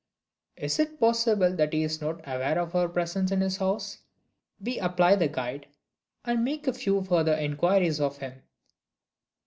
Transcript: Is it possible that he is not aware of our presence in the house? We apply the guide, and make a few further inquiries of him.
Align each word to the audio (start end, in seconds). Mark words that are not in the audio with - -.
Is 0.55 0.79
it 0.79 0.99
possible 0.99 1.55
that 1.57 1.73
he 1.73 1.83
is 1.83 2.01
not 2.01 2.27
aware 2.27 2.57
of 2.57 2.73
our 2.73 2.89
presence 2.89 3.31
in 3.31 3.39
the 3.39 3.51
house? 3.59 3.99
We 4.59 4.79
apply 4.79 5.17
the 5.17 5.27
guide, 5.27 5.67
and 6.25 6.43
make 6.43 6.65
a 6.65 6.73
few 6.73 7.03
further 7.03 7.35
inquiries 7.35 8.01
of 8.01 8.17
him. 8.17 8.41